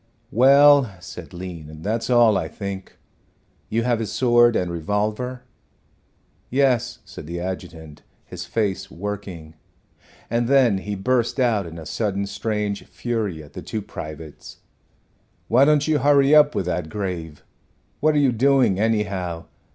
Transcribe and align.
"Well," 0.31 0.95
said 0.99 1.31
Lean, 1.31 1.83
"that's 1.83 2.09
all, 2.09 2.35
I 2.35 2.47
think. 2.47 2.97
You 3.69 3.83
have 3.83 3.99
his 3.99 4.11
sword 4.11 4.55
and 4.55 4.71
revolver?" 4.71 5.43
"Yes," 6.49 6.97
said 7.05 7.27
the 7.27 7.39
adjutant, 7.39 8.01
his 8.25 8.47
face 8.47 8.89
working, 8.89 9.53
and 10.27 10.47
then 10.47 10.79
he 10.79 10.95
burst 10.95 11.39
out 11.39 11.67
in 11.67 11.77
a 11.77 11.85
sudden 11.85 12.25
strange 12.25 12.83
fury 12.85 13.43
at 13.43 13.53
the 13.53 13.61
two 13.61 13.83
privates. 13.83 14.61
"Why 15.47 15.65
don't 15.65 15.87
you 15.87 15.99
hurry 15.99 16.33
up 16.33 16.55
with 16.55 16.65
that 16.65 16.89
grave? 16.89 17.43
What 17.99 18.15
are 18.15 18.17
you 18.17 18.31
doing, 18.31 18.79
anyhow? 18.79 19.45